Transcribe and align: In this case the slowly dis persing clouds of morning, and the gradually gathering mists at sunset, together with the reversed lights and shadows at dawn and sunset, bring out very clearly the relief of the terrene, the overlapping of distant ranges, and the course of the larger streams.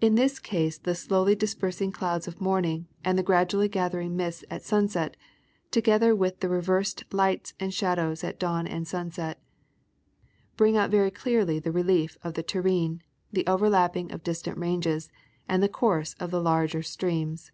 In 0.00 0.16
this 0.16 0.40
case 0.40 0.76
the 0.76 0.92
slowly 0.92 1.36
dis 1.36 1.54
persing 1.54 1.92
clouds 1.92 2.26
of 2.26 2.40
morning, 2.40 2.88
and 3.04 3.16
the 3.16 3.22
gradually 3.22 3.68
gathering 3.68 4.16
mists 4.16 4.44
at 4.50 4.64
sunset, 4.64 5.16
together 5.70 6.16
with 6.16 6.40
the 6.40 6.48
reversed 6.48 7.04
lights 7.14 7.54
and 7.60 7.72
shadows 7.72 8.24
at 8.24 8.40
dawn 8.40 8.66
and 8.66 8.88
sunset, 8.88 9.40
bring 10.56 10.76
out 10.76 10.90
very 10.90 11.12
clearly 11.12 11.60
the 11.60 11.70
relief 11.70 12.18
of 12.24 12.34
the 12.34 12.42
terrene, 12.42 13.02
the 13.30 13.46
overlapping 13.46 14.10
of 14.10 14.24
distant 14.24 14.58
ranges, 14.58 15.10
and 15.48 15.62
the 15.62 15.68
course 15.68 16.14
of 16.18 16.32
the 16.32 16.42
larger 16.42 16.82
streams. 16.82 17.52